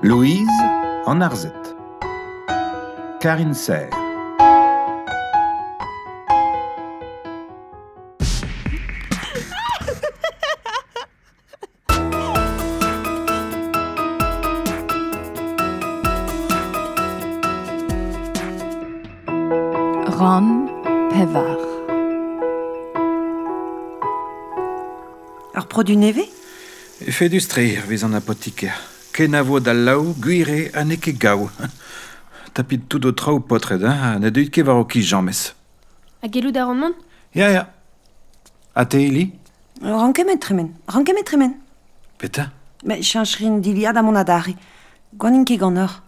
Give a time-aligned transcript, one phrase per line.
[0.00, 0.46] Louise
[1.06, 1.74] en Arzette.
[3.20, 3.90] Karine Serre.
[20.06, 20.68] Ron
[21.10, 21.58] Pevar.
[25.54, 26.22] Ar produit neve
[27.00, 28.97] Fe du streir vez an apotiker.
[29.18, 31.50] kenavo da lao guire a ne ket gao.
[32.54, 35.54] Tapit tout o trao potred, hein, ne deuit ket var o ki jammes.
[36.22, 36.94] A gelou da randman
[37.34, 37.64] Ya, ya.
[38.74, 39.32] A te heli
[39.82, 41.56] Rankemet tremen, rankemet tremen.
[42.18, 42.52] Peta
[42.84, 44.54] Me, chanchrin diliad a mon adari.
[45.18, 45.98] Gwanin ket gant ur.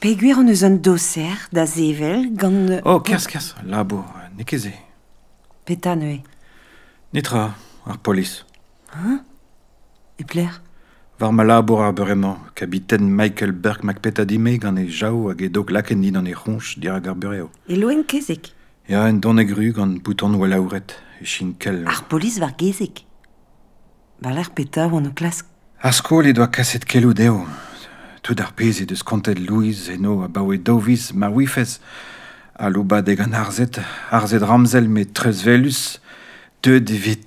[0.00, 2.80] Peguir an eus un doser da zevel gant...
[2.84, 4.04] Oh, kers, kers, labo,
[4.36, 4.72] ne keze.
[5.64, 6.22] Peta neue.
[7.12, 7.50] Netra,
[7.84, 8.44] ar polis.
[8.96, 9.20] Hein
[10.24, 10.60] pler
[11.18, 15.48] Var ma labour ar beuremañ, kabiten Michael Burke mak petadime gant e jao hag e
[15.48, 17.50] dog laken din an e ronch dirag ar beureo.
[17.68, 18.52] E loen kezek
[18.88, 21.86] Ya, en don e gru gant bouton oa laouret, e chinkel.
[21.88, 23.02] Ar polis var gezek.
[24.22, 25.46] Bal ar peta oan o klask.
[25.82, 27.40] Ar skol e doa kaset kelo deo.
[28.22, 31.80] Tout ar pez e deus kontet Louise eno a baoe doviz ma wifez.
[32.54, 35.98] A louba de gant arzet, arzet ramzel me trezvelus,
[36.62, 37.26] deud evit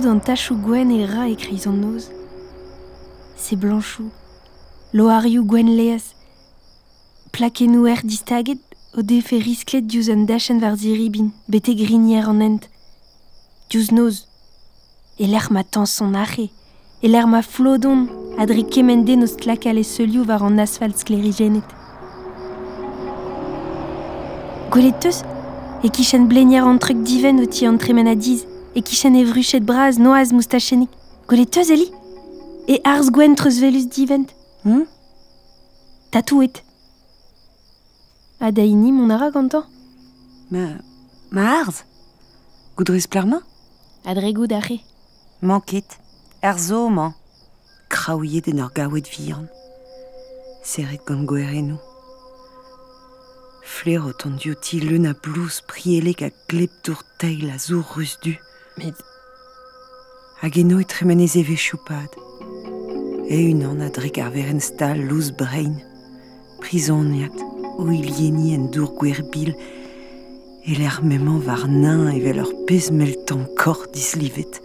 [0.00, 2.10] Tout dans tachou Gwen et rat écrit en nose.
[3.36, 4.08] C'est blanchou.
[4.94, 6.14] Loariou Gwen leas.
[7.32, 8.56] Plaqué nou er distaget,
[8.96, 12.70] defe risklet diouz an dachen var ziribin, bete grinier en ent.
[13.68, 14.26] Diouz noz.
[15.18, 16.48] E l'air ma son arre.
[17.02, 18.06] E l'air ma flodon,
[18.38, 21.76] adri kemende nos tlakal e seliou var an asfalt sklerigenet.
[24.70, 25.24] Gweletteus,
[25.84, 28.08] e kichen blenier an trek diven o ti an tremen
[28.70, 30.90] a diz, e kichen e vruchet braz noaz moustachenik.
[31.26, 31.90] Gweletteus, Eli
[32.66, 34.34] E ars gwen velus divent.
[34.64, 34.86] Hm
[36.10, 36.62] Tatouet.
[38.40, 39.64] Adaini, mon ara gantan.
[40.50, 40.78] Ma...
[41.30, 41.84] Ma arz?
[42.76, 43.40] Goudrez plerma
[44.04, 44.80] Adrego d'arre.
[45.40, 45.98] Manket.
[46.42, 47.14] Er zo, man.
[47.88, 49.48] Kraouillet den ur gaouet vihan.
[50.62, 51.78] Seret gant gwerenou.
[53.62, 57.84] Fler o ton dio ti leun a blouz prielek a gleb tour teil a zo
[57.94, 58.34] rus du.
[58.76, 58.94] Met
[60.40, 62.14] Hag eno e tremenez eve choupad.
[63.28, 65.74] E unan a drek ar veren stal louz brein.
[66.62, 67.36] Prisoniat,
[67.76, 69.52] o il yeni en dour gwerbil,
[70.64, 74.62] e l'air memant var nain evel ur pezmel tan kor dislivet.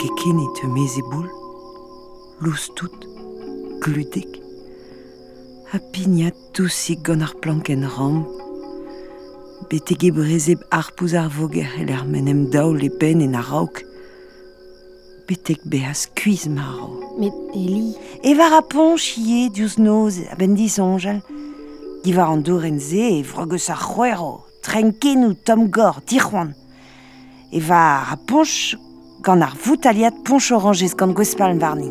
[0.00, 0.46] Keken e
[1.00, 1.02] e
[2.42, 2.98] louz tout,
[3.80, 4.32] gludek.
[5.72, 7.82] A pignat tousik gant ar planken
[9.70, 13.82] betege brezeb ar pouz ar voger el ar menem daou le pen en ar raok.
[15.26, 17.02] Betek be az kuiz maro.
[17.18, 17.94] Met Eli...
[18.22, 21.18] E var a pon chie diouz noz a ben disonjal.
[22.04, 26.54] Divar an doren ze e vrogeus ar c'hwero, trenken ou tom gor, tirwan.
[27.50, 28.76] E var a ponch
[29.26, 31.90] gant ar vout aliat ponch orangez gant gwespalm varni.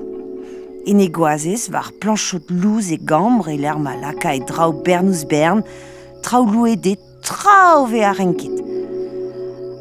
[0.87, 5.65] Ene goazez var planchot louz e gambre e l'erma laka e draou bernouz bern,
[6.23, 8.57] traou louedet trao ve ar renket.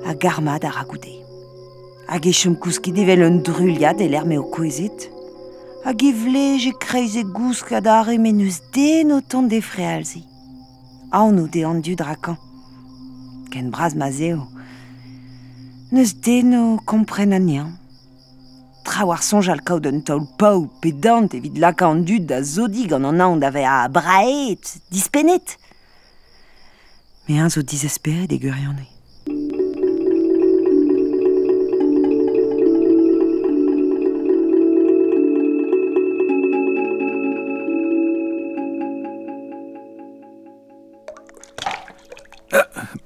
[0.07, 1.15] A garmad ar agoude.
[2.09, 5.11] Hag e chom kouski devel un druliad e l'er me o kouezet.
[5.85, 9.61] Hag e vlej e kreiz e gouskad ar e men eus den o ton de
[9.61, 10.25] frealzi.
[11.13, 12.39] Aon o de an du drakan.
[13.53, 14.47] Ken braz ma zeo.
[15.93, 17.77] Neus den o kompren anian.
[18.85, 22.93] Tra war sonj al kaout un taol pau pedant evit laka an dud da zodig
[22.93, 25.59] an an an da a braet, dispenet.
[27.27, 28.87] Me un zo disesperet e gurione.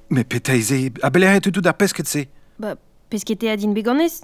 [0.09, 2.25] Me peteize, a beleret tout ar pesket se.
[2.59, 2.75] Ba,
[3.09, 4.23] peskete adin beganez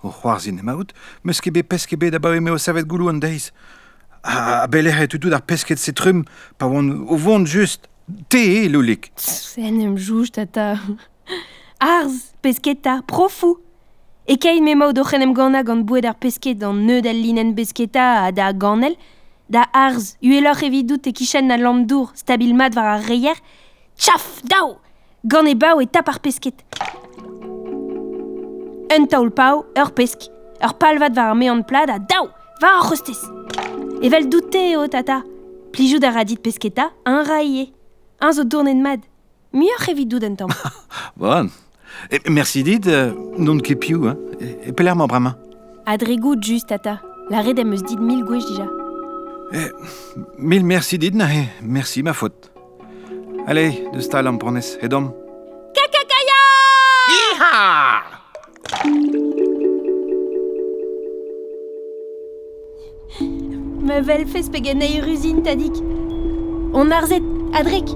[0.00, 0.92] O c'hoarzin emaout,
[1.22, 3.52] meus ket bet peske bet abaoe me o savet goulou an deiz.
[4.22, 6.24] A, a beleret tout ar pesket se trum,
[6.56, 7.90] pa oan o vont just.
[8.28, 9.10] Te, Lulik.
[9.16, 10.74] Sen em jouj, tata.
[11.78, 13.60] Arz, pesketa, profou.
[14.26, 17.54] E kain me mao oc'hen em gana gant boued ar pesket an neud al linen
[17.54, 18.96] besketa a da ganel,
[19.48, 23.36] da arz, ueloc'h evidout e kichen na lamp dour, stabil mat war ar reier,
[23.96, 24.78] tchaf, dao,
[25.24, 26.64] gant e bao e tap ar pesket.
[28.96, 30.28] Un taol pao, ur pesk,
[30.64, 32.28] ur palvat war ar mehan plad a dao,
[32.60, 33.20] va ar rostez.
[34.00, 35.20] Evel doute o tata,
[35.72, 37.72] plijou da radit pesketa, un raie.
[38.20, 39.00] Un zo tournen mad.
[39.52, 40.50] Muioc'h evidout un tamm.
[41.16, 41.48] Bon.
[42.10, 44.18] E, merci dit, euh, non ket piou, hein.
[44.40, 45.36] E, e peler ma brama.
[45.86, 47.00] Adregout just, tata.
[47.30, 48.66] La red em eus dit mil gwech dija.
[50.38, 51.28] Mil merci dit, na.
[51.62, 52.50] Merci, ma faute.
[53.46, 55.12] Allez, de stal am prenez, et dom.
[63.84, 65.76] Me vel fez pe genei ruzin, tadik.
[66.72, 67.22] On arzet,
[67.54, 67.88] adrek,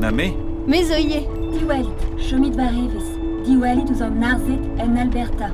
[0.00, 0.34] Na me
[0.66, 1.28] me zoie.
[1.52, 3.06] Diwalit, chomit varevez.
[3.46, 5.50] Diwalit ouz an arzet en Alberta.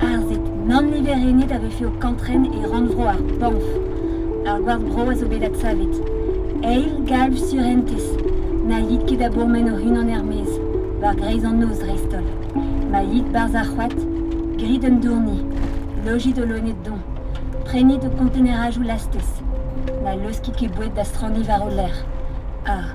[0.00, 3.64] Arzet non niverenet ave feo kantren e ranvro ar banf.
[4.46, 5.94] Ar gwart bro a zo bet savet.
[6.62, 8.10] Eil galv surentez.
[8.68, 10.52] Na yit ket a bourmen o hun an hermez.
[11.00, 12.28] Var greiz an noz restol.
[12.90, 13.96] Ma yit barz ar c'hoat.
[14.58, 15.40] Grid un dourni.
[16.04, 17.00] Logit o loenet don.
[17.64, 19.32] Prenit o konteneraj ou lastez.
[20.04, 21.04] Na leuskit ket bouet da
[22.68, 22.94] ar.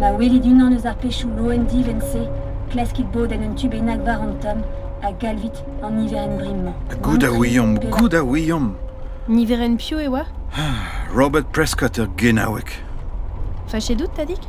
[0.00, 2.24] Ma welit unan eus ar pechou loen divense,
[2.72, 4.64] klaskit bod en un tube enag var an tom,
[5.02, 6.74] a galvit an niveren brimman.
[7.02, 8.74] Goud a ouiom, goud a ouiom.
[9.28, 10.26] Niveren pio e oa
[11.14, 12.74] Robert Prescott ur genawek.
[13.66, 14.42] Fache dout, tadik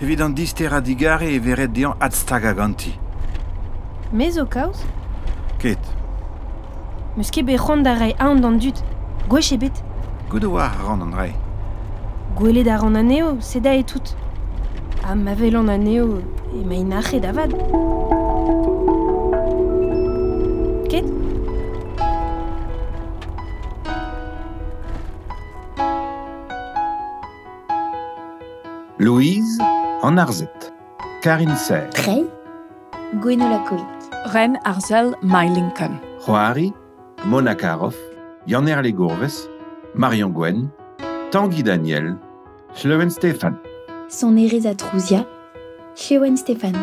[0.00, 2.94] Evit an distera digare e veret dian adstag a ganti.
[4.12, 4.86] Mez o kaoz
[5.60, 5.78] Ket.
[7.16, 8.80] Meus ket be c'hant da rai aon d'an dut.
[9.28, 9.84] Gweche bet.
[10.30, 11.34] Goud oa ran an rai.
[12.36, 14.14] Gwelet ar an aneo, se da e tout.
[15.04, 16.18] Ha ma vel an aneo,
[16.54, 17.52] e ma inache da vad.
[20.88, 21.06] Ket?
[28.98, 29.58] Louise
[30.02, 30.72] en Arzette.
[31.22, 31.90] Karine Serre.
[31.90, 32.24] Trey
[33.20, 34.32] Gwenola-Koik.
[34.32, 35.98] Ren Arzel My Lincoln.
[36.26, 36.72] Joari,
[37.24, 37.96] Mona Karoff,
[38.46, 39.48] Yanner Legourves,
[39.94, 40.70] Marion Gwen,
[41.30, 42.16] Tanguy Daniel,
[42.74, 43.54] Schlewen Stéphane.
[44.08, 45.24] Son Ereza Trouzia.
[45.94, 46.76] Chewen Stéphane.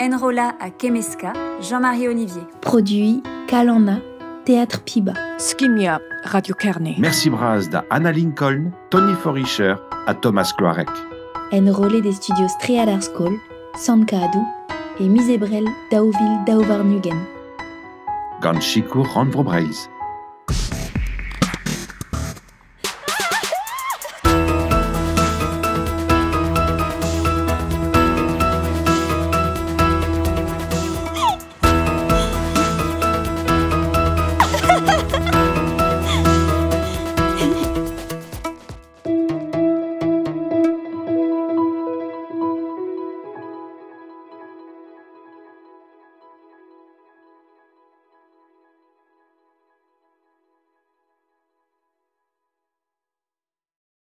[0.00, 2.40] Enrola à Kemeska, Jean-Marie Olivier.
[2.62, 3.98] Produit Kalana.
[4.46, 5.12] Théâtre Piba.
[5.36, 6.94] Skimia Radio Kerne.
[6.98, 9.74] Merci Braz da Anna Lincoln, Tony Forischer
[10.06, 10.88] à Thomas Cloarec.
[11.52, 13.36] Enrôlé des studios Strealar School,
[13.76, 14.46] Sankadou
[14.98, 17.18] et Misebrel Daouville Daouvarnugen.
[18.40, 19.90] Gan Chicour Ranvro Breiz.